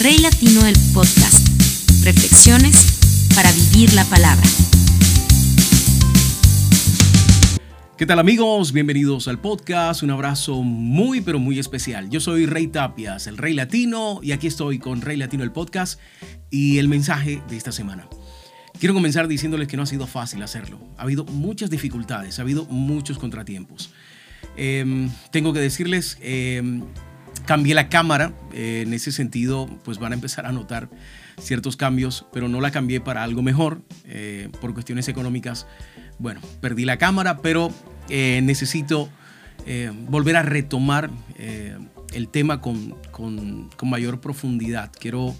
Rey 0.00 0.18
Latino 0.18 0.62
del 0.62 0.76
Podcast. 0.94 1.48
Reflexiones 2.04 3.30
para 3.34 3.50
vivir 3.50 3.92
la 3.94 4.04
palabra. 4.04 4.46
¿Qué 7.96 8.06
tal 8.06 8.20
amigos? 8.20 8.70
Bienvenidos 8.70 9.26
al 9.26 9.40
podcast. 9.40 10.04
Un 10.04 10.12
abrazo 10.12 10.62
muy 10.62 11.20
pero 11.20 11.40
muy 11.40 11.58
especial. 11.58 12.10
Yo 12.10 12.20
soy 12.20 12.46
Rey 12.46 12.68
Tapias, 12.68 13.26
el 13.26 13.36
Rey 13.38 13.54
Latino, 13.54 14.20
y 14.22 14.30
aquí 14.30 14.46
estoy 14.46 14.78
con 14.78 15.00
Rey 15.00 15.16
Latino 15.16 15.42
el 15.42 15.50
podcast 15.50 15.98
y 16.48 16.78
el 16.78 16.86
mensaje 16.86 17.42
de 17.48 17.56
esta 17.56 17.72
semana. 17.72 18.08
Quiero 18.78 18.94
comenzar 18.94 19.26
diciéndoles 19.26 19.66
que 19.66 19.76
no 19.76 19.82
ha 19.82 19.86
sido 19.86 20.06
fácil 20.06 20.40
hacerlo. 20.44 20.78
Ha 20.96 21.02
habido 21.02 21.24
muchas 21.24 21.70
dificultades, 21.70 22.38
ha 22.38 22.42
habido 22.42 22.66
muchos 22.66 23.18
contratiempos. 23.18 23.92
Em, 24.56 25.10
tengo 25.32 25.52
que 25.52 25.58
decirles, 25.58 26.18
eh, 26.20 26.62
cambié 27.48 27.74
la 27.74 27.88
cámara. 27.88 28.34
Eh, 28.52 28.82
en 28.86 28.92
ese 28.92 29.10
sentido, 29.10 29.70
pues 29.82 29.98
van 29.98 30.12
a 30.12 30.14
empezar 30.14 30.44
a 30.44 30.52
notar 30.52 30.90
ciertos 31.40 31.78
cambios, 31.78 32.26
pero 32.30 32.46
no 32.46 32.60
la 32.60 32.70
cambié 32.70 33.00
para 33.00 33.24
algo 33.24 33.42
mejor. 33.42 33.80
Eh, 34.04 34.50
por 34.60 34.74
cuestiones 34.74 35.08
económicas, 35.08 35.66
bueno, 36.18 36.42
perdí 36.60 36.84
la 36.84 36.98
cámara, 36.98 37.38
pero 37.38 37.72
eh, 38.10 38.40
necesito 38.42 39.08
volver 40.08 40.36
a 40.36 40.42
retomar 40.42 41.10
el 42.14 42.28
tema 42.28 42.62
con, 42.62 42.94
con, 43.10 43.68
con, 43.76 43.90
mayor 43.90 44.18
profundidad. 44.18 44.90
Quiero 44.98 45.34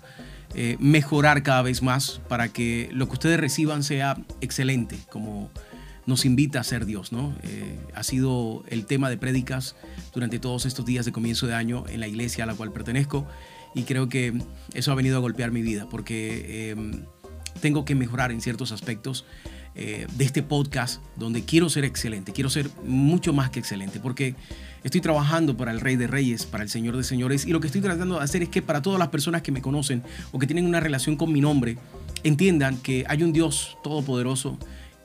mejorar 0.78 1.42
cada 1.42 1.62
vez 1.62 1.82
más 1.82 2.20
para 2.28 2.48
que 2.48 2.90
lo 2.92 3.06
que 3.06 3.14
ustedes 3.14 3.40
reciban 3.40 3.82
sea 3.82 4.18
excelente, 4.42 4.98
como 5.08 5.50
nos 6.08 6.24
invita 6.24 6.58
a 6.58 6.64
ser 6.64 6.86
Dios, 6.86 7.12
¿no? 7.12 7.34
Eh, 7.42 7.78
ha 7.94 8.02
sido 8.02 8.64
el 8.68 8.86
tema 8.86 9.10
de 9.10 9.18
prédicas 9.18 9.76
durante 10.14 10.38
todos 10.38 10.64
estos 10.64 10.86
días 10.86 11.04
de 11.04 11.12
comienzo 11.12 11.46
de 11.46 11.54
año 11.54 11.84
en 11.86 12.00
la 12.00 12.08
iglesia 12.08 12.44
a 12.44 12.46
la 12.46 12.54
cual 12.54 12.72
pertenezco 12.72 13.26
y 13.74 13.82
creo 13.82 14.08
que 14.08 14.32
eso 14.72 14.90
ha 14.90 14.94
venido 14.94 15.18
a 15.18 15.20
golpear 15.20 15.50
mi 15.50 15.60
vida 15.60 15.86
porque 15.90 16.70
em, 16.70 17.02
tengo 17.60 17.84
que 17.84 17.94
mejorar 17.94 18.32
en 18.32 18.40
ciertos 18.40 18.72
aspectos 18.72 19.26
eh, 19.74 20.06
de 20.16 20.24
este 20.24 20.42
podcast 20.42 21.02
donde 21.16 21.44
quiero 21.44 21.68
ser 21.68 21.84
excelente, 21.84 22.32
quiero 22.32 22.48
ser 22.48 22.70
mucho 22.86 23.34
más 23.34 23.50
que 23.50 23.58
excelente 23.58 24.00
porque 24.00 24.34
estoy 24.84 25.02
trabajando 25.02 25.58
para 25.58 25.72
el 25.72 25.80
Rey 25.80 25.96
de 25.96 26.06
Reyes, 26.06 26.46
para 26.46 26.64
el 26.64 26.70
Señor 26.70 26.96
de 26.96 27.04
Señores 27.04 27.44
y 27.44 27.50
lo 27.50 27.60
que 27.60 27.66
estoy 27.66 27.82
tratando 27.82 28.16
de 28.16 28.24
hacer 28.24 28.42
es 28.42 28.48
que 28.48 28.62
para 28.62 28.80
todas 28.80 28.98
las 28.98 29.08
personas 29.08 29.42
que 29.42 29.52
me 29.52 29.60
conocen 29.60 30.02
o 30.32 30.38
que 30.38 30.46
tienen 30.46 30.64
una 30.64 30.80
relación 30.80 31.16
con 31.16 31.30
mi 31.30 31.42
nombre, 31.42 31.76
entiendan 32.24 32.78
que 32.78 33.04
hay 33.08 33.22
un 33.22 33.34
Dios 33.34 33.76
todopoderoso 33.84 34.58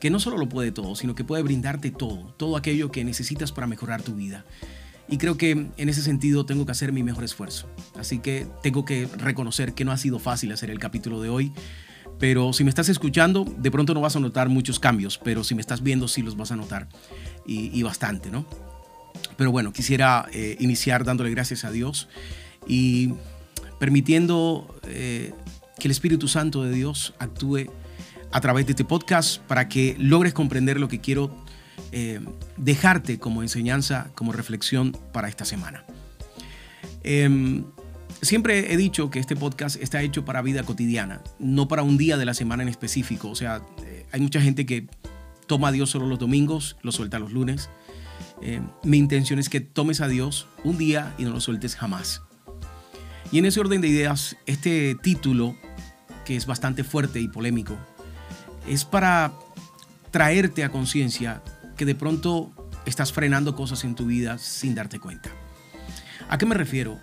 que 0.04 0.10
no 0.10 0.20
solo 0.20 0.36
lo 0.36 0.50
puede 0.50 0.70
todo, 0.70 0.94
sino 0.96 1.14
que 1.14 1.24
puede 1.24 1.42
brindarte 1.42 1.90
todo, 1.90 2.34
todo 2.36 2.58
aquello 2.58 2.92
que 2.92 3.02
necesitas 3.04 3.52
para 3.52 3.66
mejorar 3.66 4.02
tu 4.02 4.14
vida. 4.14 4.44
Y 5.08 5.16
creo 5.16 5.38
que 5.38 5.52
en 5.52 5.88
ese 5.88 6.02
sentido 6.02 6.44
tengo 6.44 6.66
que 6.66 6.72
hacer 6.72 6.92
mi 6.92 7.02
mejor 7.02 7.24
esfuerzo. 7.24 7.70
Así 7.96 8.18
que 8.18 8.46
tengo 8.62 8.84
que 8.84 9.08
reconocer 9.16 9.72
que 9.72 9.82
no 9.86 9.92
ha 9.92 9.96
sido 9.96 10.18
fácil 10.18 10.52
hacer 10.52 10.68
el 10.68 10.78
capítulo 10.78 11.22
de 11.22 11.30
hoy. 11.30 11.52
Pero 12.18 12.52
si 12.52 12.64
me 12.64 12.68
estás 12.68 12.90
escuchando, 12.90 13.46
de 13.46 13.70
pronto 13.70 13.94
no 13.94 14.02
vas 14.02 14.14
a 14.14 14.20
notar 14.20 14.50
muchos 14.50 14.78
cambios, 14.78 15.16
pero 15.16 15.42
si 15.42 15.54
me 15.54 15.62
estás 15.62 15.82
viendo, 15.82 16.06
sí 16.06 16.20
los 16.20 16.36
vas 16.36 16.52
a 16.52 16.56
notar. 16.56 16.86
Y, 17.46 17.82
bastante, 17.82 18.30
¿no? 18.30 18.44
Pero 19.38 19.52
bueno, 19.52 19.72
quisiera 19.72 20.26
eh, 20.34 20.58
iniciar 20.60 21.06
dándole 21.06 21.30
gracias 21.30 21.64
a 21.64 21.70
Dios 21.70 22.08
y 22.68 23.14
permitiendo 23.78 24.78
eh, 24.82 25.32
que 25.78 25.88
el 25.88 25.92
Espíritu 25.92 26.28
Santo 26.28 26.62
de 26.62 26.74
Dios 26.74 27.14
actúe 27.18 27.70
a 28.34 28.40
través 28.40 28.66
de 28.66 28.72
este 28.72 28.84
podcast 28.84 29.40
para 29.42 29.68
que 29.68 29.94
logres 29.96 30.34
comprender 30.34 30.80
lo 30.80 30.88
que 30.88 31.00
quiero 31.00 31.30
eh, 31.92 32.18
dejarte 32.56 33.20
como 33.20 33.42
enseñanza, 33.42 34.10
como 34.16 34.32
reflexión 34.32 34.90
para 35.12 35.28
esta 35.28 35.44
semana. 35.44 35.84
Em, 37.04 37.64
siempre 38.22 38.72
he 38.72 38.76
dicho 38.76 39.08
que 39.08 39.20
este 39.20 39.36
podcast 39.36 39.80
está 39.80 40.02
hecho 40.02 40.24
para 40.24 40.42
vida 40.42 40.64
cotidiana, 40.64 41.22
no 41.38 41.68
para 41.68 41.84
un 41.84 41.96
día 41.96 42.16
de 42.16 42.24
la 42.24 42.34
semana 42.34 42.64
en 42.64 42.68
específico. 42.68 43.30
O 43.30 43.36
sea, 43.36 43.62
eh, 43.84 44.04
hay 44.10 44.20
mucha 44.20 44.40
gente 44.40 44.66
que 44.66 44.88
toma 45.46 45.68
a 45.68 45.72
Dios 45.72 45.90
solo 45.90 46.06
los 46.08 46.18
domingos, 46.18 46.76
lo 46.82 46.90
suelta 46.90 47.20
los 47.20 47.30
lunes. 47.30 47.70
Eh, 48.42 48.60
mi 48.82 48.98
intención 48.98 49.38
es 49.38 49.48
que 49.48 49.60
tomes 49.60 50.00
a 50.00 50.08
Dios 50.08 50.48
un 50.64 50.76
día 50.76 51.14
y 51.18 51.24
no 51.24 51.30
lo 51.30 51.40
sueltes 51.40 51.76
jamás. 51.76 52.22
Y 53.30 53.38
en 53.38 53.44
ese 53.44 53.60
orden 53.60 53.80
de 53.80 53.86
ideas, 53.86 54.36
este 54.46 54.96
título, 54.96 55.54
que 56.24 56.34
es 56.34 56.46
bastante 56.46 56.82
fuerte 56.82 57.20
y 57.20 57.28
polémico, 57.28 57.78
es 58.68 58.84
para 58.84 59.32
traerte 60.10 60.64
a 60.64 60.70
conciencia 60.70 61.42
que 61.76 61.84
de 61.84 61.94
pronto 61.94 62.50
estás 62.86 63.12
frenando 63.12 63.56
cosas 63.56 63.84
en 63.84 63.94
tu 63.94 64.06
vida 64.06 64.38
sin 64.38 64.74
darte 64.74 65.00
cuenta. 65.00 65.30
¿A 66.28 66.38
qué 66.38 66.46
me 66.46 66.54
refiero? 66.54 66.98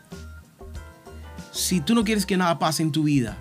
Si 1.51 1.81
tú 1.81 1.93
no 1.95 2.03
quieres 2.03 2.25
que 2.25 2.37
nada 2.37 2.57
pase 2.59 2.83
en 2.83 2.91
tu 2.91 3.03
vida, 3.03 3.37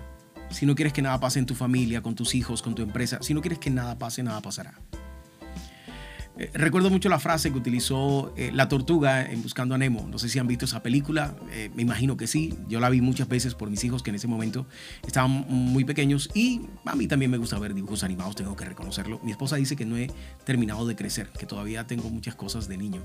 si 0.49 0.65
no 0.65 0.75
quieres 0.75 0.93
que 0.93 1.01
nada 1.01 1.19
pase 1.19 1.39
en 1.39 1.45
tu 1.45 1.55
familia, 1.55 2.01
con 2.01 2.15
tus 2.15 2.35
hijos, 2.35 2.61
con 2.61 2.75
tu 2.75 2.81
empresa, 2.81 3.19
si 3.21 3.33
no 3.33 3.41
quieres 3.41 3.59
que 3.59 3.69
nada 3.69 3.97
pase, 3.97 4.21
nada 4.21 4.41
pasará. 4.41 4.73
Eh, 6.41 6.49
recuerdo 6.55 6.89
mucho 6.89 7.07
la 7.07 7.19
frase 7.19 7.51
que 7.51 7.57
utilizó 7.59 8.33
eh, 8.35 8.49
la 8.51 8.67
tortuga 8.67 9.29
en 9.29 9.43
Buscando 9.43 9.75
a 9.75 9.77
Nemo. 9.77 10.07
No 10.09 10.17
sé 10.17 10.27
si 10.27 10.39
han 10.39 10.47
visto 10.47 10.65
esa 10.65 10.81
película, 10.81 11.35
eh, 11.51 11.69
me 11.75 11.83
imagino 11.83 12.17
que 12.17 12.25
sí. 12.25 12.55
Yo 12.67 12.79
la 12.79 12.89
vi 12.89 12.99
muchas 12.99 13.27
veces 13.27 13.53
por 13.53 13.69
mis 13.69 13.83
hijos 13.83 14.01
que 14.01 14.09
en 14.09 14.15
ese 14.15 14.27
momento 14.27 14.65
estaban 15.05 15.45
muy 15.47 15.85
pequeños 15.85 16.31
y 16.33 16.61
a 16.83 16.95
mí 16.95 17.05
también 17.05 17.29
me 17.29 17.37
gusta 17.37 17.59
ver 17.59 17.75
dibujos 17.75 18.03
animados, 18.03 18.35
tengo 18.35 18.55
que 18.55 18.65
reconocerlo. 18.65 19.19
Mi 19.23 19.29
esposa 19.29 19.57
dice 19.57 19.75
que 19.75 19.85
no 19.85 19.97
he 19.97 20.09
terminado 20.43 20.87
de 20.87 20.95
crecer, 20.95 21.29
que 21.29 21.45
todavía 21.45 21.85
tengo 21.85 22.09
muchas 22.09 22.33
cosas 22.33 22.67
de 22.67 22.75
niño, 22.75 23.03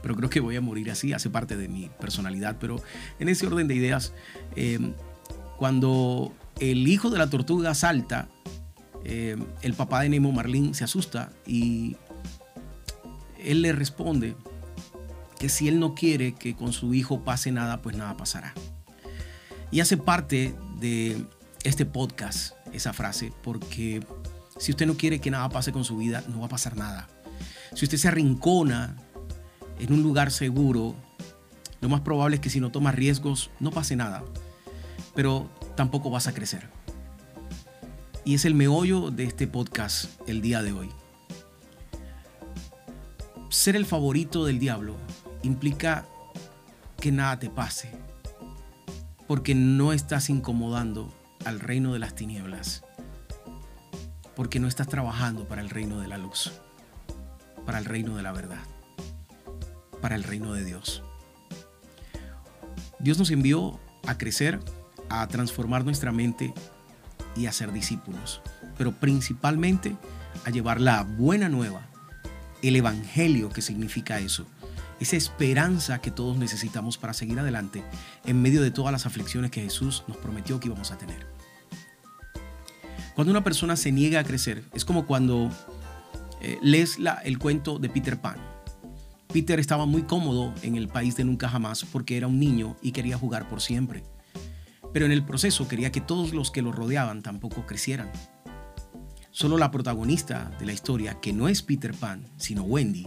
pero 0.00 0.14
creo 0.14 0.30
que 0.30 0.38
voy 0.38 0.54
a 0.54 0.60
morir 0.60 0.92
así, 0.92 1.12
hace 1.12 1.30
parte 1.30 1.56
de 1.56 1.66
mi 1.66 1.90
personalidad. 2.00 2.58
Pero 2.60 2.80
en 3.18 3.28
ese 3.28 3.44
orden 3.48 3.66
de 3.66 3.74
ideas, 3.74 4.12
cuando 5.56 6.32
el 6.60 6.86
hijo 6.86 7.10
de 7.10 7.18
la 7.18 7.28
tortuga 7.28 7.74
salta, 7.74 8.28
el 9.04 9.74
papá 9.76 10.02
de 10.02 10.10
Nemo, 10.10 10.30
Marlín, 10.30 10.74
se 10.74 10.84
asusta 10.84 11.32
y 11.44 11.96
él 13.38 13.62
le 13.62 13.72
responde 13.72 14.36
que 15.38 15.48
si 15.48 15.68
él 15.68 15.78
no 15.78 15.94
quiere 15.94 16.34
que 16.34 16.54
con 16.54 16.72
su 16.72 16.94
hijo 16.94 17.20
pase 17.24 17.52
nada, 17.52 17.80
pues 17.80 17.96
nada 17.96 18.16
pasará. 18.16 18.54
Y 19.70 19.80
hace 19.80 19.96
parte 19.96 20.54
de 20.80 21.24
este 21.62 21.86
podcast 21.86 22.54
esa 22.72 22.92
frase, 22.92 23.32
porque 23.42 24.04
si 24.58 24.72
usted 24.72 24.86
no 24.86 24.96
quiere 24.96 25.20
que 25.20 25.30
nada 25.30 25.48
pase 25.48 25.72
con 25.72 25.84
su 25.84 25.96
vida, 25.96 26.24
no 26.28 26.40
va 26.40 26.46
a 26.46 26.50
pasar 26.50 26.76
nada. 26.76 27.08
Si 27.74 27.84
usted 27.84 27.98
se 27.98 28.08
arrincona 28.08 28.96
en 29.78 29.92
un 29.92 30.02
lugar 30.02 30.32
seguro, 30.32 30.96
lo 31.80 31.88
más 31.88 32.00
probable 32.00 32.36
es 32.36 32.40
que 32.40 32.50
si 32.50 32.60
no 32.60 32.70
toma 32.70 32.90
riesgos, 32.92 33.50
no 33.60 33.70
pase 33.70 33.94
nada, 33.94 34.24
pero 35.14 35.48
tampoco 35.76 36.10
vas 36.10 36.26
a 36.26 36.34
crecer. 36.34 36.68
Y 38.24 38.34
es 38.34 38.44
el 38.44 38.54
meollo 38.54 39.10
de 39.10 39.24
este 39.24 39.46
podcast 39.46 40.10
el 40.28 40.42
día 40.42 40.62
de 40.62 40.72
hoy 40.72 40.90
ser 43.58 43.74
el 43.74 43.86
favorito 43.86 44.44
del 44.44 44.60
diablo 44.60 44.94
implica 45.42 46.06
que 47.00 47.10
nada 47.10 47.40
te 47.40 47.50
pase, 47.50 47.90
porque 49.26 49.56
no 49.56 49.92
estás 49.92 50.30
incomodando 50.30 51.12
al 51.44 51.58
reino 51.58 51.92
de 51.92 51.98
las 51.98 52.14
tinieblas, 52.14 52.84
porque 54.36 54.60
no 54.60 54.68
estás 54.68 54.86
trabajando 54.86 55.48
para 55.48 55.60
el 55.60 55.70
reino 55.70 55.98
de 55.98 56.06
la 56.06 56.18
luz, 56.18 56.52
para 57.66 57.78
el 57.78 57.84
reino 57.84 58.16
de 58.16 58.22
la 58.22 58.30
verdad, 58.30 58.62
para 60.00 60.14
el 60.14 60.22
reino 60.22 60.52
de 60.52 60.64
Dios. 60.64 61.02
Dios 63.00 63.18
nos 63.18 63.32
envió 63.32 63.80
a 64.06 64.18
crecer, 64.18 64.60
a 65.08 65.26
transformar 65.26 65.84
nuestra 65.84 66.12
mente 66.12 66.54
y 67.34 67.46
a 67.46 67.52
ser 67.52 67.72
discípulos, 67.72 68.40
pero 68.76 68.92
principalmente 68.92 69.96
a 70.44 70.50
llevar 70.50 70.80
la 70.80 71.02
buena 71.02 71.48
nueva 71.48 71.88
el 72.62 72.76
Evangelio 72.76 73.48
que 73.50 73.62
significa 73.62 74.18
eso, 74.18 74.46
esa 75.00 75.16
esperanza 75.16 76.00
que 76.00 76.10
todos 76.10 76.36
necesitamos 76.36 76.98
para 76.98 77.12
seguir 77.12 77.38
adelante 77.38 77.84
en 78.24 78.42
medio 78.42 78.62
de 78.62 78.70
todas 78.70 78.92
las 78.92 79.06
aflicciones 79.06 79.50
que 79.50 79.62
Jesús 79.62 80.04
nos 80.08 80.16
prometió 80.16 80.58
que 80.58 80.68
íbamos 80.68 80.90
a 80.90 80.98
tener. 80.98 81.26
Cuando 83.14 83.32
una 83.32 83.44
persona 83.44 83.76
se 83.76 83.92
niega 83.92 84.20
a 84.20 84.24
crecer, 84.24 84.64
es 84.74 84.84
como 84.84 85.06
cuando 85.06 85.50
eh, 86.40 86.58
lees 86.62 86.98
la, 86.98 87.14
el 87.24 87.38
cuento 87.38 87.78
de 87.78 87.88
Peter 87.88 88.20
Pan. 88.20 88.36
Peter 89.32 89.58
estaba 89.58 89.86
muy 89.86 90.02
cómodo 90.02 90.54
en 90.62 90.76
el 90.76 90.88
país 90.88 91.16
de 91.16 91.24
nunca 91.24 91.48
jamás 91.48 91.84
porque 91.84 92.16
era 92.16 92.28
un 92.28 92.38
niño 92.38 92.76
y 92.80 92.92
quería 92.92 93.18
jugar 93.18 93.48
por 93.48 93.60
siempre. 93.60 94.04
Pero 94.92 95.04
en 95.04 95.12
el 95.12 95.24
proceso 95.24 95.68
quería 95.68 95.92
que 95.92 96.00
todos 96.00 96.32
los 96.32 96.50
que 96.50 96.62
lo 96.62 96.72
rodeaban 96.72 97.22
tampoco 97.22 97.66
crecieran. 97.66 98.10
Solo 99.38 99.56
la 99.56 99.70
protagonista 99.70 100.50
de 100.58 100.66
la 100.66 100.72
historia, 100.72 101.20
que 101.20 101.32
no 101.32 101.46
es 101.46 101.62
Peter 101.62 101.94
Pan, 101.94 102.26
sino 102.38 102.64
Wendy, 102.64 103.06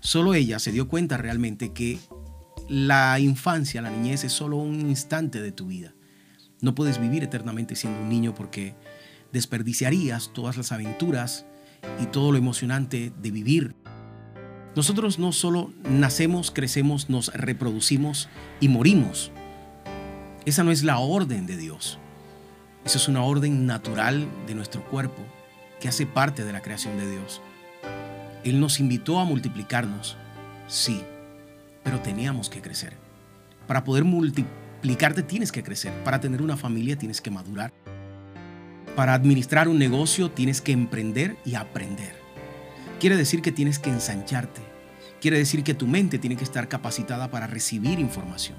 solo 0.00 0.32
ella 0.32 0.58
se 0.58 0.72
dio 0.72 0.88
cuenta 0.88 1.18
realmente 1.18 1.74
que 1.74 1.98
la 2.66 3.20
infancia, 3.20 3.82
la 3.82 3.90
niñez 3.90 4.24
es 4.24 4.32
solo 4.32 4.56
un 4.56 4.80
instante 4.80 5.42
de 5.42 5.52
tu 5.52 5.66
vida. 5.66 5.92
No 6.62 6.74
puedes 6.74 6.98
vivir 6.98 7.24
eternamente 7.24 7.76
siendo 7.76 8.00
un 8.00 8.08
niño 8.08 8.34
porque 8.34 8.74
desperdiciarías 9.34 10.32
todas 10.32 10.56
las 10.56 10.72
aventuras 10.72 11.44
y 12.02 12.06
todo 12.06 12.32
lo 12.32 12.38
emocionante 12.38 13.12
de 13.20 13.30
vivir. 13.30 13.74
Nosotros 14.74 15.18
no 15.18 15.30
solo 15.30 15.74
nacemos, 15.84 16.50
crecemos, 16.50 17.10
nos 17.10 17.34
reproducimos 17.34 18.30
y 18.60 18.68
morimos. 18.68 19.30
Esa 20.46 20.64
no 20.64 20.70
es 20.70 20.84
la 20.84 21.00
orden 21.00 21.44
de 21.44 21.58
Dios. 21.58 21.98
Esa 22.86 22.96
es 22.96 23.08
una 23.08 23.24
orden 23.24 23.66
natural 23.66 24.26
de 24.46 24.54
nuestro 24.54 24.82
cuerpo 24.88 25.22
que 25.80 25.88
hace 25.88 26.06
parte 26.06 26.44
de 26.44 26.52
la 26.52 26.62
creación 26.62 26.98
de 26.98 27.10
Dios. 27.10 27.40
Él 28.44 28.60
nos 28.60 28.80
invitó 28.80 29.18
a 29.18 29.24
multiplicarnos, 29.24 30.16
sí, 30.68 31.02
pero 31.82 32.00
teníamos 32.00 32.48
que 32.48 32.62
crecer. 32.62 32.94
Para 33.66 33.84
poder 33.84 34.04
multiplicarte 34.04 35.22
tienes 35.22 35.52
que 35.52 35.62
crecer. 35.62 35.92
Para 36.04 36.20
tener 36.20 36.42
una 36.42 36.56
familia 36.56 36.96
tienes 36.96 37.20
que 37.20 37.30
madurar. 37.30 37.72
Para 38.96 39.14
administrar 39.14 39.68
un 39.68 39.78
negocio 39.78 40.30
tienes 40.30 40.60
que 40.60 40.72
emprender 40.72 41.36
y 41.44 41.54
aprender. 41.54 42.14
Quiere 42.98 43.16
decir 43.16 43.42
que 43.42 43.52
tienes 43.52 43.78
que 43.78 43.90
ensancharte. 43.90 44.60
Quiere 45.20 45.38
decir 45.38 45.62
que 45.62 45.74
tu 45.74 45.86
mente 45.86 46.18
tiene 46.18 46.36
que 46.36 46.44
estar 46.44 46.68
capacitada 46.68 47.30
para 47.30 47.46
recibir 47.46 47.98
información. 47.98 48.58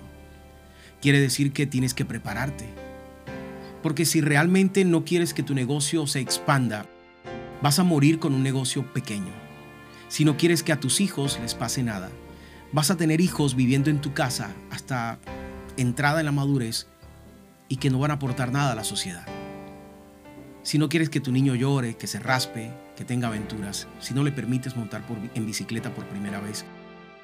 Quiere 1.01 1.19
decir 1.19 1.53
que 1.53 1.65
tienes 1.65 1.93
que 1.93 2.05
prepararte. 2.05 2.65
Porque 3.81 4.05
si 4.05 4.21
realmente 4.21 4.85
no 4.85 5.03
quieres 5.03 5.33
que 5.33 5.43
tu 5.43 5.55
negocio 5.55 6.05
se 6.05 6.19
expanda, 6.19 6.85
vas 7.61 7.79
a 7.79 7.83
morir 7.83 8.19
con 8.19 8.33
un 8.33 8.43
negocio 8.43 8.91
pequeño. 8.93 9.31
Si 10.07 10.25
no 10.25 10.35
quieres 10.37 10.63
que 10.63 10.73
a 10.73 10.79
tus 10.79 10.99
hijos 10.99 11.39
les 11.41 11.55
pase 11.55 11.83
nada, 11.83 12.09
vas 12.71 12.91
a 12.91 12.97
tener 12.97 13.21
hijos 13.21 13.55
viviendo 13.55 13.89
en 13.89 14.01
tu 14.01 14.13
casa 14.13 14.53
hasta 14.71 15.19
entrada 15.77 16.19
en 16.19 16.25
la 16.25 16.31
madurez 16.31 16.87
y 17.67 17.77
que 17.77 17.89
no 17.89 17.99
van 17.99 18.11
a 18.11 18.15
aportar 18.15 18.51
nada 18.51 18.73
a 18.73 18.75
la 18.75 18.83
sociedad. 18.83 19.25
Si 20.63 20.77
no 20.77 20.89
quieres 20.89 21.09
que 21.09 21.21
tu 21.21 21.31
niño 21.31 21.55
llore, 21.55 21.95
que 21.95 22.07
se 22.07 22.19
raspe, 22.19 22.71
que 22.95 23.05
tenga 23.05 23.29
aventuras, 23.29 23.87
si 23.99 24.13
no 24.13 24.23
le 24.23 24.31
permites 24.31 24.75
montar 24.75 25.03
en 25.33 25.45
bicicleta 25.45 25.93
por 25.93 26.05
primera 26.05 26.39
vez, 26.39 26.65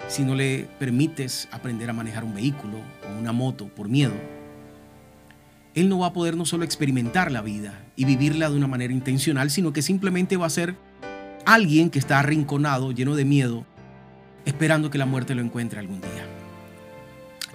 si 0.07 0.23
no 0.23 0.35
le 0.35 0.67
permites 0.79 1.47
aprender 1.51 1.89
a 1.89 1.93
manejar 1.93 2.23
un 2.23 2.33
vehículo 2.33 2.77
o 3.07 3.19
una 3.19 3.33
moto 3.33 3.67
por 3.67 3.89
miedo, 3.89 4.13
él 5.77 5.89
no 5.89 5.99
va 5.99 6.07
a 6.07 6.13
poder 6.13 6.35
no 6.35 6.43
solo 6.43 6.65
experimentar 6.65 7.31
la 7.31 7.43
vida 7.43 7.85
y 7.95 8.05
vivirla 8.05 8.49
de 8.49 8.57
una 8.57 8.65
manera 8.65 8.91
intencional, 8.91 9.51
sino 9.51 9.73
que 9.73 9.83
simplemente 9.83 10.35
va 10.35 10.47
a 10.47 10.49
ser 10.49 10.75
alguien 11.45 11.91
que 11.91 11.99
está 11.99 12.17
arrinconado, 12.17 12.91
lleno 12.91 13.15
de 13.15 13.25
miedo, 13.25 13.63
esperando 14.43 14.89
que 14.89 14.97
la 14.97 15.05
muerte 15.05 15.35
lo 15.35 15.43
encuentre 15.43 15.79
algún 15.79 16.01
día. 16.01 16.25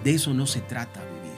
De 0.05 0.13
eso 0.13 0.33
no 0.33 0.47
se 0.47 0.61
trata 0.61 1.01
vivir. 1.01 1.37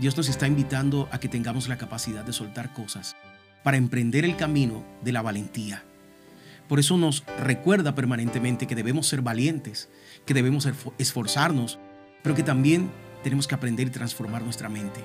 Dios 0.00 0.16
nos 0.16 0.28
está 0.28 0.48
invitando 0.48 1.08
a 1.12 1.20
que 1.20 1.28
tengamos 1.28 1.68
la 1.68 1.78
capacidad 1.78 2.24
de 2.24 2.32
soltar 2.32 2.72
cosas 2.72 3.14
para 3.62 3.76
emprender 3.76 4.24
el 4.24 4.36
camino 4.36 4.84
de 5.04 5.12
la 5.12 5.22
valentía. 5.22 5.84
Por 6.68 6.80
eso 6.80 6.98
nos 6.98 7.22
recuerda 7.38 7.94
permanentemente 7.94 8.66
que 8.66 8.74
debemos 8.74 9.06
ser 9.06 9.22
valientes, 9.22 9.88
que 10.26 10.34
debemos 10.34 10.68
esforzarnos, 10.98 11.78
pero 12.24 12.34
que 12.34 12.42
también 12.42 12.90
tenemos 13.22 13.46
que 13.46 13.54
aprender 13.54 13.86
y 13.86 13.90
transformar 13.90 14.42
nuestra 14.42 14.68
mente. 14.68 15.00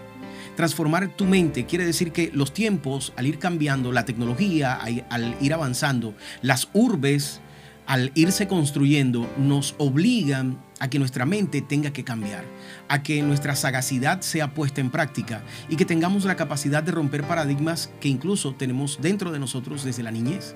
Transformar 0.57 1.15
tu 1.15 1.25
mente 1.25 1.67
quiere 1.67 1.85
decir 1.85 2.11
que 2.11 2.31
los 2.33 2.51
tiempos, 2.51 3.13
al 3.15 3.27
ir 3.27 3.37
cambiando, 3.37 3.91
la 3.91 4.05
tecnología, 4.05 4.73
al 4.73 5.37
ir 5.39 5.53
avanzando, 5.53 6.15
las 6.41 6.69
urbes, 6.73 7.41
al 7.85 8.11
irse 8.15 8.47
construyendo, 8.47 9.31
nos 9.37 9.75
obligan 9.77 10.59
a 10.79 10.89
que 10.89 10.97
nuestra 10.97 11.27
mente 11.27 11.61
tenga 11.61 11.93
que 11.93 12.03
cambiar, 12.03 12.43
a 12.87 13.03
que 13.03 13.21
nuestra 13.21 13.55
sagacidad 13.55 14.21
sea 14.21 14.55
puesta 14.55 14.81
en 14.81 14.89
práctica 14.89 15.43
y 15.69 15.75
que 15.75 15.85
tengamos 15.85 16.25
la 16.25 16.35
capacidad 16.35 16.81
de 16.81 16.91
romper 16.91 17.23
paradigmas 17.23 17.91
que 18.01 18.09
incluso 18.09 18.55
tenemos 18.55 18.99
dentro 18.99 19.31
de 19.31 19.37
nosotros 19.37 19.83
desde 19.83 20.01
la 20.01 20.09
niñez. 20.09 20.55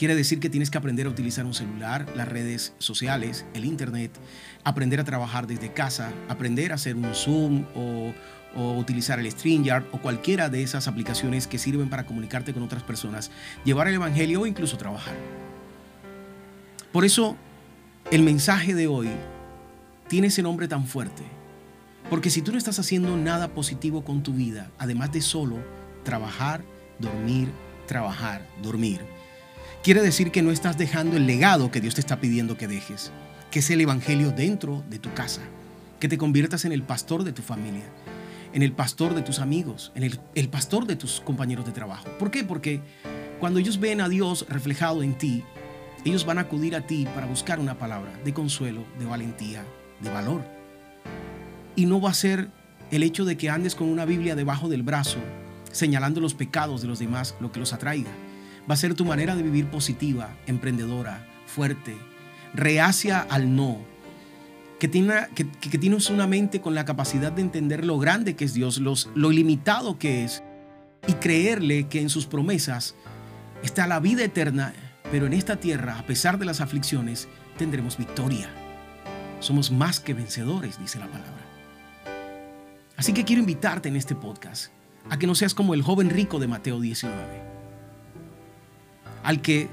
Quiere 0.00 0.16
decir 0.16 0.40
que 0.40 0.48
tienes 0.48 0.70
que 0.70 0.78
aprender 0.78 1.06
a 1.06 1.10
utilizar 1.10 1.44
un 1.44 1.52
celular, 1.52 2.06
las 2.16 2.26
redes 2.26 2.72
sociales, 2.78 3.44
el 3.52 3.66
Internet, 3.66 4.10
aprender 4.64 4.98
a 4.98 5.04
trabajar 5.04 5.46
desde 5.46 5.74
casa, 5.74 6.10
aprender 6.30 6.72
a 6.72 6.76
hacer 6.76 6.96
un 6.96 7.14
Zoom 7.14 7.66
o, 7.74 8.14
utilizar 8.78 9.20
el 9.20 9.30
StreamYard 9.30 9.84
o 9.92 9.98
cualquiera 9.98 10.48
de 10.48 10.62
esas 10.62 10.88
aplicaciones 10.88 11.46
que 11.46 11.58
sirven 11.58 11.90
para 11.90 12.06
comunicarte 12.06 12.54
con 12.54 12.62
otras 12.62 12.82
personas, 12.82 13.30
llevar 13.62 13.88
el 13.88 13.94
Evangelio 13.96 14.40
o 14.40 14.46
incluso 14.46 14.78
trabajar. 14.78 15.14
Por 16.92 17.04
eso, 17.04 17.36
el 18.10 18.22
mensaje 18.22 18.74
de 18.74 18.86
hoy 18.86 19.10
tiene 20.08 20.28
ese 20.28 20.42
nombre 20.42 20.66
tan 20.66 20.86
fuerte. 20.86 21.24
Porque 22.08 22.30
si 22.30 22.40
tú 22.40 22.52
no 22.52 22.56
estás 22.56 22.78
haciendo 22.78 23.18
nada 23.18 23.48
positivo 23.48 24.02
con 24.02 24.22
tu 24.22 24.32
vida, 24.32 24.70
además 24.78 25.12
de 25.12 25.20
solo 25.20 25.58
trabajar, 26.04 26.64
dormir, 26.98 27.50
trabajar, 27.86 28.48
dormir, 28.62 29.02
quiere 29.82 30.02
decir 30.02 30.30
que 30.30 30.42
no 30.42 30.50
estás 30.50 30.76
dejando 30.76 31.16
el 31.16 31.26
legado 31.26 31.70
que 31.70 31.80
Dios 31.80 31.94
te 31.94 32.00
está 32.00 32.20
pidiendo 32.20 32.56
que 32.56 32.68
dejes, 32.68 33.12
que 33.50 33.60
es 33.60 33.70
el 33.70 33.80
Evangelio 33.80 34.30
dentro 34.30 34.84
de 34.90 34.98
tu 34.98 35.12
casa, 35.14 35.42
que 35.98 36.08
te 36.08 36.18
conviertas 36.18 36.64
en 36.64 36.72
el 36.72 36.82
pastor 36.82 37.24
de 37.24 37.32
tu 37.32 37.42
familia, 37.42 37.84
en 38.52 38.62
el 38.62 38.72
pastor 38.72 39.14
de 39.14 39.22
tus 39.22 39.38
amigos, 39.38 39.92
en 39.94 40.02
el, 40.02 40.48
pastor 40.48 40.86
de 40.86 40.96
tus 40.96 41.20
compañeros 41.20 41.64
de 41.64 41.72
trabajo. 41.72 42.08
¿Por 42.18 42.30
qué? 42.30 42.44
Porque 42.44 42.80
cuando 43.38 43.58
ellos 43.58 43.80
ven 43.80 44.00
a 44.00 44.08
Dios 44.08 44.44
reflejado 44.48 45.02
en 45.02 45.16
ti, 45.16 45.44
ellos 46.04 46.26
van 46.26 46.38
a 46.38 46.42
acudir 46.42 46.76
a 46.76 46.86
ti 46.86 47.06
para 47.14 47.26
buscar 47.26 47.58
una 47.58 47.78
palabra 47.78 48.12
de 48.24 48.34
consuelo, 48.34 48.84
de 48.98 49.06
valentía, 49.06 49.64
de 50.00 50.10
valor. 50.10 50.42
Y 51.76 51.86
no 51.86 52.00
va 52.00 52.10
a 52.10 52.14
ser 52.14 52.48
el 52.90 53.02
hecho 53.02 53.24
de 53.24 53.36
que 53.36 53.48
andes 53.48 53.74
con 53.74 53.88
una 53.88 54.04
Biblia 54.04 54.34
debajo 54.34 54.68
del 54.68 54.82
brazo, 54.82 55.18
señalando 55.70 56.20
los 56.20 56.34
pecados 56.34 56.82
de 56.82 56.88
los 56.88 56.98
demás, 56.98 57.36
lo 57.40 57.52
que 57.52 57.60
los 57.60 57.72
atraiga 57.72 58.10
va 58.70 58.74
a 58.74 58.76
ser 58.76 58.94
tu 58.94 59.04
manera 59.04 59.34
de 59.34 59.42
vivir 59.42 59.66
positiva, 59.66 60.36
emprendedora, 60.46 61.26
fuerte, 61.44 61.96
reacia 62.54 63.18
al 63.18 63.56
no, 63.56 63.78
que, 64.78 64.86
tiene, 64.86 65.26
que, 65.34 65.78
tienes 65.78 66.08
una 66.08 66.28
mente 66.28 66.60
con 66.60 66.76
la 66.76 66.84
capacidad 66.84 67.32
de 67.32 67.42
entender 67.42 67.84
lo 67.84 67.98
grande 67.98 68.36
que 68.36 68.44
es 68.44 68.54
Dios, 68.54 68.78
lo 68.78 69.32
ilimitado 69.32 69.98
que 69.98 70.24
es, 70.24 70.44
y 71.08 71.14
creerle 71.14 71.88
que 71.88 72.00
en 72.00 72.10
sus 72.10 72.26
promesas 72.26 72.94
está 73.64 73.88
la 73.88 73.98
vida 73.98 74.22
eterna, 74.22 74.72
pero 75.10 75.26
en 75.26 75.32
esta 75.32 75.56
tierra, 75.56 75.98
a 75.98 76.06
pesar 76.06 76.38
de 76.38 76.44
las 76.44 76.60
aflicciones, 76.60 77.26
tendremos 77.58 77.98
victoria. 77.98 78.50
Somos 79.40 79.72
más 79.72 79.98
que 79.98 80.14
vencedores, 80.14 80.78
dice 80.78 81.00
la 81.00 81.08
palabra. 81.08 81.44
Así 82.96 83.12
que 83.12 83.24
quiero 83.24 83.40
invitarte 83.40 83.88
en 83.88 83.96
este 83.96 84.14
podcast 84.14 84.70
a 85.08 85.18
que 85.18 85.26
no 85.26 85.34
seas 85.34 85.54
como 85.54 85.74
el 85.74 85.82
joven 85.82 86.10
rico 86.10 86.38
de 86.38 86.46
Mateo 86.46 86.78
19 86.78 87.49
al 89.22 89.42
que 89.42 89.68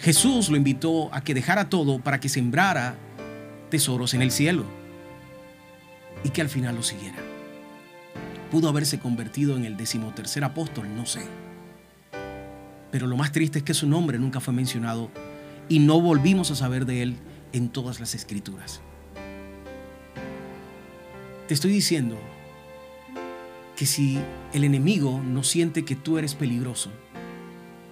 Jesús 0.00 0.48
lo 0.48 0.56
invitó 0.56 1.12
a 1.14 1.22
que 1.22 1.34
dejara 1.34 1.68
todo 1.68 1.98
para 1.98 2.20
que 2.20 2.28
sembrara 2.28 2.96
tesoros 3.70 4.14
en 4.14 4.22
el 4.22 4.30
cielo 4.30 4.64
y 6.24 6.30
que 6.30 6.40
al 6.40 6.48
final 6.48 6.74
lo 6.74 6.82
siguiera. 6.82 7.18
Pudo 8.50 8.68
haberse 8.68 8.98
convertido 8.98 9.56
en 9.56 9.64
el 9.64 9.76
decimotercer 9.76 10.42
apóstol, 10.42 10.94
no 10.96 11.06
sé. 11.06 11.20
Pero 12.90 13.06
lo 13.06 13.16
más 13.16 13.30
triste 13.30 13.58
es 13.58 13.64
que 13.64 13.74
su 13.74 13.86
nombre 13.86 14.18
nunca 14.18 14.40
fue 14.40 14.52
mencionado 14.52 15.10
y 15.68 15.78
no 15.78 16.00
volvimos 16.00 16.50
a 16.50 16.56
saber 16.56 16.86
de 16.86 17.02
él 17.02 17.16
en 17.52 17.68
todas 17.68 18.00
las 18.00 18.14
escrituras. 18.14 18.80
Te 21.46 21.54
estoy 21.54 21.72
diciendo 21.72 22.16
que 23.76 23.86
si 23.86 24.18
el 24.52 24.64
enemigo 24.64 25.20
no 25.24 25.42
siente 25.42 25.84
que 25.84 25.96
tú 25.96 26.18
eres 26.18 26.34
peligroso, 26.34 26.90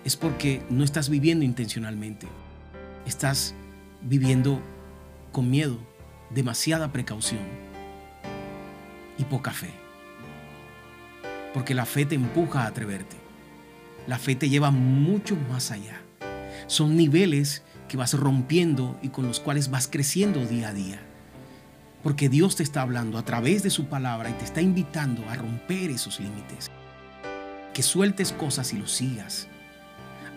es 0.09 0.17
porque 0.17 0.63
no 0.71 0.85
estás 0.85 1.11
viviendo 1.11 1.45
intencionalmente. 1.45 2.27
Estás 3.05 3.55
viviendo 4.01 4.63
con 5.33 5.51
miedo, 5.51 5.79
demasiada 6.31 6.91
precaución 6.93 7.43
y 9.19 9.25
poca 9.25 9.51
fe. 9.51 9.69
Porque 11.53 11.75
la 11.75 11.85
fe 11.85 12.07
te 12.07 12.15
empuja 12.15 12.63
a 12.63 12.69
atreverte. 12.69 13.17
La 14.07 14.19
fe 14.19 14.35
te 14.35 14.49
lleva 14.49 14.71
mucho 14.71 15.37
más 15.51 15.71
allá. 15.71 16.01
Son 16.69 16.97
niveles 16.97 17.63
que 17.87 17.99
vas 17.99 18.15
rompiendo 18.15 18.99
y 19.03 19.11
con 19.11 19.27
los 19.27 19.41
cuales 19.41 19.71
vas 19.71 19.89
creciendo 19.89 20.47
día 20.47 20.69
a 20.69 20.73
día. 20.73 21.01
Porque 22.03 22.31
Dios 22.31 22.57
te 22.57 22.63
está 22.63 22.81
hablando 22.81 23.19
a 23.19 23.27
través 23.27 23.63
de 23.63 23.69
su 23.69 23.89
palabra 23.89 24.31
y 24.31 24.33
te 24.33 24.47
está 24.47 24.63
invitando 24.63 25.29
a 25.29 25.35
romper 25.35 25.91
esos 25.91 26.19
límites. 26.19 26.71
Que 27.75 27.83
sueltes 27.83 28.33
cosas 28.33 28.73
y 28.73 28.79
lo 28.79 28.87
sigas 28.87 29.49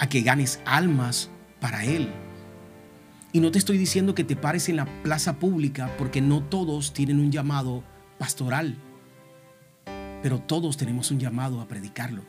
a 0.01 0.09
que 0.09 0.23
ganes 0.23 0.59
almas 0.65 1.29
para 1.59 1.85
Él. 1.85 2.11
Y 3.31 3.39
no 3.39 3.51
te 3.51 3.59
estoy 3.59 3.77
diciendo 3.77 4.15
que 4.15 4.23
te 4.23 4.35
pares 4.35 4.67
en 4.67 4.77
la 4.77 4.85
plaza 5.03 5.37
pública 5.37 5.91
porque 5.97 6.21
no 6.21 6.41
todos 6.41 6.91
tienen 6.91 7.19
un 7.19 7.31
llamado 7.31 7.83
pastoral, 8.17 8.75
pero 10.23 10.39
todos 10.39 10.75
tenemos 10.75 11.11
un 11.11 11.19
llamado 11.19 11.61
a 11.61 11.67
predicarlo, 11.67 12.23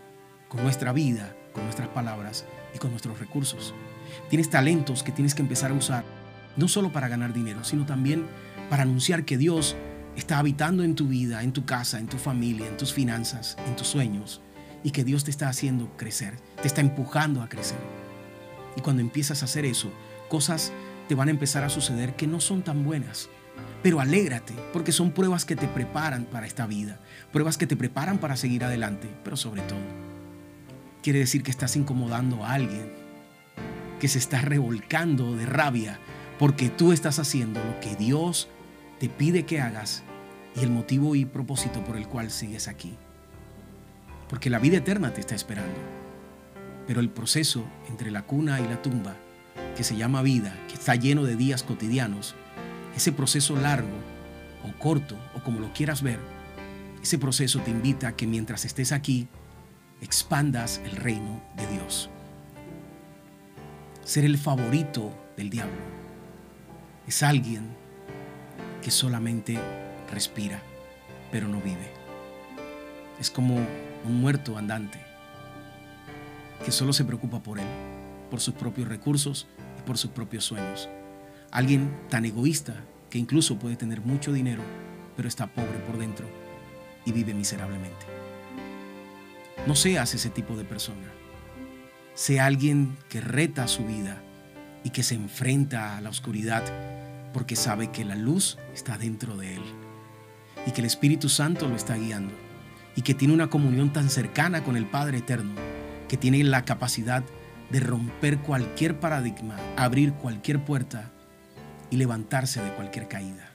con 0.50 0.62
nuestra 0.62 0.92
vida, 0.92 1.34
con 1.54 1.64
nuestras 1.64 1.88
palabras 1.88 2.44
y 2.74 2.78
con 2.78 2.90
nuestros 2.90 3.18
recursos. 3.18 3.72
Tienes 4.28 4.50
talentos 4.50 5.02
que 5.02 5.10
tienes 5.10 5.34
que 5.34 5.40
empezar 5.40 5.70
a 5.70 5.74
usar, 5.74 6.04
no 6.58 6.68
solo 6.68 6.92
para 6.92 7.08
ganar 7.08 7.32
dinero, 7.32 7.64
sino 7.64 7.86
también 7.86 8.26
para 8.68 8.82
anunciar 8.82 9.24
que 9.24 9.38
Dios 9.38 9.76
está 10.14 10.38
habitando 10.38 10.84
en 10.84 10.94
tu 10.94 11.08
vida, 11.08 11.42
en 11.42 11.54
tu 11.54 11.64
casa, 11.64 11.98
en 11.98 12.06
tu 12.06 12.18
familia, 12.18 12.68
en 12.68 12.76
tus 12.76 12.92
finanzas, 12.92 13.56
en 13.66 13.76
tus 13.76 13.86
sueños 13.86 14.42
y 14.82 14.90
que 14.90 15.04
Dios 15.04 15.24
te 15.24 15.30
está 15.30 15.48
haciendo 15.48 15.96
crecer, 15.96 16.34
te 16.60 16.66
está 16.66 16.80
empujando 16.80 17.42
a 17.42 17.48
crecer. 17.48 17.78
Y 18.76 18.80
cuando 18.80 19.02
empiezas 19.02 19.42
a 19.42 19.44
hacer 19.44 19.64
eso, 19.64 19.92
cosas 20.28 20.72
te 21.08 21.14
van 21.14 21.28
a 21.28 21.32
empezar 21.32 21.64
a 21.64 21.68
suceder 21.68 22.16
que 22.16 22.26
no 22.26 22.40
son 22.40 22.62
tan 22.62 22.84
buenas, 22.84 23.28
Pero 23.82 24.00
alégrate, 24.00 24.54
porque 24.72 24.92
son 24.92 25.10
pruebas 25.10 25.44
que 25.44 25.56
te 25.56 25.66
preparan 25.66 26.24
para 26.24 26.46
esta 26.46 26.66
vida, 26.66 27.00
pruebas 27.32 27.58
que 27.58 27.66
te 27.66 27.76
preparan 27.76 28.18
para 28.18 28.36
seguir 28.36 28.64
adelante, 28.64 29.10
pero 29.24 29.36
sobre 29.36 29.60
todo, 29.62 29.80
quiere 31.02 31.18
decir 31.18 31.42
que 31.42 31.50
estás 31.50 31.76
incomodando 31.76 32.44
a 32.44 32.52
alguien, 32.52 32.92
que 34.00 34.08
se 34.08 34.18
está 34.18 34.40
revolcando 34.40 35.36
de 35.36 35.46
rabia, 35.46 35.98
porque 36.38 36.68
tú 36.68 36.92
estás 36.92 37.18
haciendo 37.18 37.62
lo 37.62 37.78
que 37.80 37.96
Dios 37.96 38.48
te 39.00 39.08
pide 39.08 39.44
que 39.44 39.60
hagas 39.60 40.04
y 40.56 40.60
el 40.60 40.70
motivo 40.70 41.14
y 41.14 41.24
propósito 41.24 41.84
por 41.84 41.96
el 41.96 42.06
cual 42.06 42.30
sigues 42.30 42.68
aquí. 42.68 42.96
Porque 44.32 44.48
la 44.48 44.58
vida 44.58 44.78
eterna 44.78 45.12
te 45.12 45.20
está 45.20 45.34
esperando. 45.34 45.76
Pero 46.86 47.00
el 47.00 47.10
proceso 47.10 47.66
entre 47.90 48.10
la 48.10 48.22
cuna 48.22 48.60
y 48.60 48.66
la 48.66 48.80
tumba, 48.80 49.14
que 49.76 49.84
se 49.84 49.94
llama 49.94 50.22
vida, 50.22 50.56
que 50.68 50.74
está 50.74 50.94
lleno 50.94 51.24
de 51.24 51.36
días 51.36 51.62
cotidianos, 51.62 52.34
ese 52.96 53.12
proceso 53.12 53.56
largo 53.56 53.94
o 54.64 54.72
corto 54.78 55.18
o 55.36 55.44
como 55.44 55.60
lo 55.60 55.70
quieras 55.74 56.00
ver, 56.00 56.18
ese 57.02 57.18
proceso 57.18 57.60
te 57.60 57.72
invita 57.72 58.08
a 58.08 58.16
que 58.16 58.26
mientras 58.26 58.64
estés 58.64 58.92
aquí, 58.92 59.28
expandas 60.00 60.80
el 60.82 60.92
reino 60.92 61.42
de 61.54 61.66
Dios. 61.66 62.08
Ser 64.02 64.24
el 64.24 64.38
favorito 64.38 65.12
del 65.36 65.50
diablo 65.50 65.76
es 67.06 67.22
alguien 67.22 67.68
que 68.80 68.90
solamente 68.90 69.58
respira, 70.10 70.62
pero 71.30 71.48
no 71.48 71.60
vive. 71.60 71.92
Es 73.20 73.30
como 73.30 73.58
un 74.04 74.20
muerto 74.20 74.58
andante 74.58 74.98
que 76.64 76.72
solo 76.72 76.92
se 76.92 77.04
preocupa 77.04 77.42
por 77.42 77.58
él, 77.58 77.66
por 78.30 78.40
sus 78.40 78.54
propios 78.54 78.88
recursos 78.88 79.46
y 79.78 79.82
por 79.82 79.98
sus 79.98 80.10
propios 80.10 80.44
sueños. 80.44 80.88
Alguien 81.50 81.90
tan 82.08 82.24
egoísta 82.24 82.74
que 83.10 83.18
incluso 83.18 83.58
puede 83.58 83.76
tener 83.76 84.00
mucho 84.00 84.32
dinero, 84.32 84.62
pero 85.16 85.28
está 85.28 85.46
pobre 85.46 85.78
por 85.86 85.98
dentro 85.98 86.26
y 87.04 87.12
vive 87.12 87.34
miserablemente. 87.34 88.06
No 89.66 89.74
seas 89.74 90.14
ese 90.14 90.30
tipo 90.30 90.56
de 90.56 90.64
persona. 90.64 91.12
Sea 92.14 92.46
alguien 92.46 92.96
que 93.08 93.20
reta 93.20 93.68
su 93.68 93.84
vida 93.84 94.22
y 94.84 94.90
que 94.90 95.02
se 95.02 95.14
enfrenta 95.14 95.96
a 95.96 96.00
la 96.00 96.10
oscuridad 96.10 96.62
porque 97.32 97.56
sabe 97.56 97.90
que 97.90 98.04
la 98.04 98.16
luz 98.16 98.58
está 98.74 98.98
dentro 98.98 99.36
de 99.36 99.56
él 99.56 99.62
y 100.66 100.72
que 100.72 100.80
el 100.80 100.86
Espíritu 100.86 101.28
Santo 101.28 101.68
lo 101.68 101.76
está 101.76 101.96
guiando 101.96 102.34
y 102.96 103.02
que 103.02 103.14
tiene 103.14 103.34
una 103.34 103.48
comunión 103.48 103.92
tan 103.92 104.10
cercana 104.10 104.64
con 104.64 104.76
el 104.76 104.86
Padre 104.86 105.18
Eterno 105.18 105.52
que 106.08 106.16
tiene 106.16 106.44
la 106.44 106.64
capacidad 106.64 107.24
de 107.70 107.80
romper 107.80 108.38
cualquier 108.38 109.00
paradigma, 109.00 109.56
abrir 109.76 110.12
cualquier 110.12 110.62
puerta 110.62 111.10
y 111.90 111.96
levantarse 111.96 112.62
de 112.62 112.74
cualquier 112.74 113.08
caída. 113.08 113.48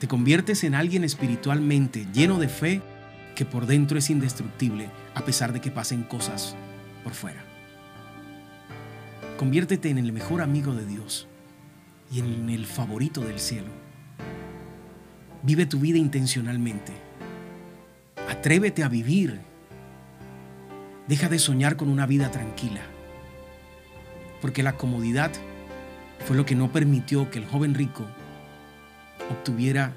Te 0.00 0.08
conviertes 0.08 0.64
en 0.64 0.74
alguien 0.74 1.04
espiritualmente 1.04 2.06
lleno 2.12 2.38
de 2.38 2.48
fe 2.48 2.82
que 3.36 3.44
por 3.44 3.66
dentro 3.66 3.98
es 3.98 4.10
indestructible 4.10 4.90
a 5.14 5.24
pesar 5.24 5.52
de 5.52 5.60
que 5.60 5.70
pasen 5.70 6.02
cosas 6.02 6.56
por 7.04 7.14
fuera. 7.14 7.44
Conviértete 9.38 9.90
en 9.90 9.98
el 9.98 10.12
mejor 10.12 10.42
amigo 10.42 10.74
de 10.74 10.86
Dios 10.86 11.28
y 12.10 12.18
en 12.18 12.50
el 12.50 12.66
favorito 12.66 13.20
del 13.20 13.38
cielo. 13.38 13.70
Vive 15.42 15.66
tu 15.66 15.78
vida 15.78 15.98
intencionalmente. 15.98 16.92
Atrévete 18.28 18.82
a 18.82 18.88
vivir 18.88 19.40
Deja 21.06 21.28
de 21.28 21.38
soñar 21.38 21.76
con 21.76 21.90
una 21.90 22.06
vida 22.06 22.30
tranquila, 22.30 22.80
porque 24.40 24.62
la 24.62 24.78
comodidad 24.78 25.30
fue 26.26 26.34
lo 26.34 26.46
que 26.46 26.54
no 26.54 26.72
permitió 26.72 27.30
que 27.30 27.38
el 27.38 27.46
joven 27.46 27.74
rico 27.74 28.06
obtuviera 29.30 29.92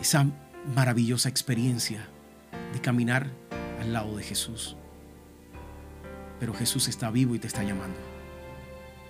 esa 0.00 0.26
maravillosa 0.76 1.28
experiencia 1.28 2.06
de 2.72 2.80
caminar 2.80 3.26
al 3.80 3.92
lado 3.92 4.16
de 4.16 4.22
Jesús. 4.22 4.76
Pero 6.38 6.54
Jesús 6.54 6.86
está 6.86 7.10
vivo 7.10 7.34
y 7.34 7.40
te 7.40 7.48
está 7.48 7.64
llamando. 7.64 7.98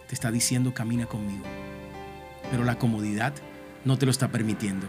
Te 0.08 0.14
está 0.14 0.30
diciendo 0.30 0.72
camina 0.72 1.04
conmigo. 1.04 1.44
Pero 2.50 2.64
la 2.64 2.78
comodidad 2.78 3.34
no 3.84 3.98
te 3.98 4.06
lo 4.06 4.12
está 4.12 4.28
permitiendo. 4.28 4.86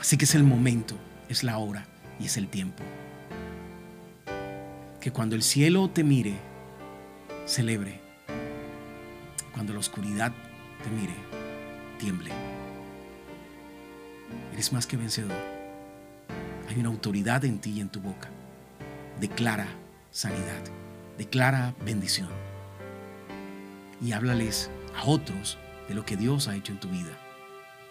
Así 0.00 0.16
que 0.16 0.24
es 0.24 0.34
el 0.34 0.42
momento, 0.42 0.96
es 1.28 1.44
la 1.44 1.58
hora 1.58 1.93
y 2.18 2.26
es 2.26 2.36
el 2.36 2.48
tiempo 2.48 2.82
que 5.04 5.12
cuando 5.12 5.36
el 5.36 5.42
cielo 5.42 5.90
te 5.90 6.02
mire, 6.02 6.32
celebre. 7.44 8.00
Cuando 9.52 9.74
la 9.74 9.80
oscuridad 9.80 10.32
te 10.82 10.88
mire, 10.88 11.12
tiemble. 11.98 12.30
Eres 14.54 14.72
más 14.72 14.86
que 14.86 14.96
vencedor. 14.96 15.36
Hay 16.70 16.80
una 16.80 16.88
autoridad 16.88 17.44
en 17.44 17.58
ti 17.58 17.72
y 17.72 17.80
en 17.82 17.90
tu 17.90 18.00
boca. 18.00 18.30
Declara 19.20 19.66
sanidad, 20.10 20.64
declara 21.18 21.74
bendición. 21.84 22.30
Y 24.00 24.12
háblales 24.12 24.70
a 24.96 25.04
otros 25.04 25.58
de 25.86 25.94
lo 25.94 26.06
que 26.06 26.16
Dios 26.16 26.48
ha 26.48 26.56
hecho 26.56 26.72
en 26.72 26.80
tu 26.80 26.88
vida, 26.88 27.12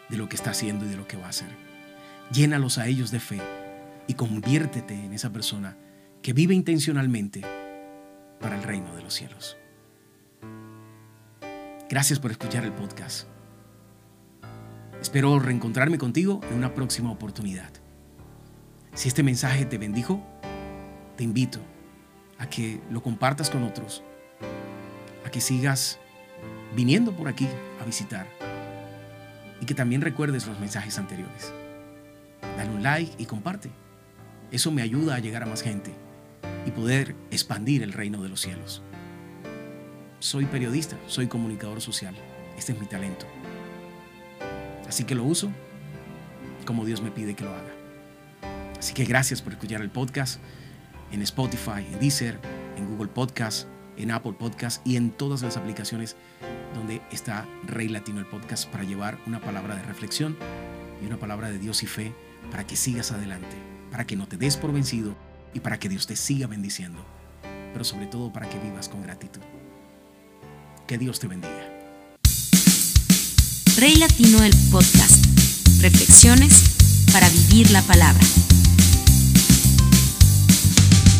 de 0.09 0.17
lo 0.17 0.27
que 0.27 0.35
está 0.35 0.49
haciendo 0.49 0.85
y 0.85 0.89
de 0.89 0.97
lo 0.97 1.07
que 1.07 1.17
va 1.17 1.27
a 1.27 1.29
hacer. 1.29 1.49
Llénalos 2.31 2.79
a 2.79 2.87
ellos 2.87 3.11
de 3.11 3.19
fe 3.19 3.62
y 4.07 4.13
conviértete 4.15 4.93
en 4.93 5.13
esa 5.13 5.31
persona 5.31 5.77
que 6.21 6.33
vive 6.33 6.53
intencionalmente 6.53 7.41
para 8.39 8.57
el 8.57 8.63
reino 8.63 8.95
de 8.95 9.01
los 9.01 9.13
cielos. 9.13 9.57
Gracias 11.89 12.19
por 12.19 12.31
escuchar 12.31 12.63
el 12.63 12.73
podcast. 12.73 13.27
Espero 15.01 15.37
reencontrarme 15.39 15.97
contigo 15.97 16.41
en 16.49 16.57
una 16.57 16.73
próxima 16.73 17.11
oportunidad. 17.11 17.71
Si 18.93 19.07
este 19.07 19.23
mensaje 19.23 19.65
te 19.65 19.77
bendijo, 19.77 20.23
te 21.17 21.23
invito 21.23 21.59
a 22.39 22.47
que 22.49 22.81
lo 22.89 23.03
compartas 23.03 23.49
con 23.49 23.63
otros, 23.63 24.03
a 25.25 25.29
que 25.29 25.41
sigas 25.41 25.99
viniendo 26.75 27.15
por 27.15 27.27
aquí 27.27 27.47
a 27.81 27.85
visitar 27.85 28.27
y 29.61 29.65
que 29.65 29.73
también 29.73 30.01
recuerdes 30.01 30.47
los 30.47 30.59
mensajes 30.59 30.97
anteriores. 30.97 31.53
Dale 32.57 32.71
un 32.71 32.83
like 32.83 33.13
y 33.17 33.25
comparte. 33.25 33.69
Eso 34.53 34.69
me 34.69 34.83
ayuda 34.83 35.15
a 35.15 35.19
llegar 35.19 35.41
a 35.41 35.47
más 35.47 35.63
gente 35.63 35.91
y 36.67 36.69
poder 36.69 37.15
expandir 37.31 37.81
el 37.81 37.91
reino 37.91 38.21
de 38.21 38.29
los 38.29 38.39
cielos. 38.39 38.83
Soy 40.19 40.45
periodista, 40.45 40.95
soy 41.07 41.25
comunicador 41.25 41.81
social. 41.81 42.13
Este 42.55 42.71
es 42.71 42.79
mi 42.79 42.85
talento. 42.85 43.25
Así 44.87 45.05
que 45.05 45.15
lo 45.15 45.23
uso 45.23 45.51
como 46.67 46.85
Dios 46.85 47.01
me 47.01 47.09
pide 47.09 47.33
que 47.33 47.43
lo 47.43 47.49
haga. 47.49 47.73
Así 48.77 48.93
que 48.93 49.05
gracias 49.05 49.41
por 49.41 49.53
escuchar 49.53 49.81
el 49.81 49.89
podcast 49.89 50.39
en 51.11 51.23
Spotify, 51.23 51.83
en 51.91 51.99
Deezer, 51.99 52.39
en 52.77 52.85
Google 52.85 53.07
Podcast, 53.07 53.67
en 53.97 54.11
Apple 54.11 54.33
Podcast 54.33 54.85
y 54.85 54.97
en 54.97 55.09
todas 55.09 55.41
las 55.41 55.57
aplicaciones 55.57 56.15
donde 56.75 57.01
está 57.11 57.47
Rey 57.65 57.87
Latino 57.87 58.19
el 58.19 58.27
podcast 58.27 58.69
para 58.69 58.83
llevar 58.83 59.17
una 59.25 59.41
palabra 59.41 59.75
de 59.75 59.81
reflexión 59.81 60.37
y 61.01 61.07
una 61.07 61.17
palabra 61.17 61.49
de 61.49 61.57
Dios 61.57 61.81
y 61.81 61.87
fe 61.87 62.13
para 62.51 62.67
que 62.67 62.75
sigas 62.75 63.11
adelante, 63.11 63.72
para 63.93 64.07
que 64.07 64.15
no 64.15 64.27
te 64.27 64.37
des 64.37 64.57
por 64.57 64.73
vencido 64.73 65.15
y 65.53 65.59
para 65.59 65.77
que 65.77 65.87
Dios 65.87 66.07
te 66.07 66.15
siga 66.15 66.47
bendiciendo, 66.47 67.05
pero 67.73 67.85
sobre 67.85 68.07
todo 68.07 68.33
para 68.33 68.49
que 68.49 68.57
vivas 68.57 68.89
con 68.89 69.03
gratitud. 69.03 69.41
Que 70.87 70.97
Dios 70.97 71.19
te 71.19 71.27
bendiga. 71.27 71.69
Rey 73.77 73.95
Latino 73.97 74.43
el 74.43 74.53
podcast. 74.71 75.23
Reflexiones 75.79 77.05
para 77.11 77.29
vivir 77.29 77.69
la 77.69 77.83
palabra. 77.83 78.25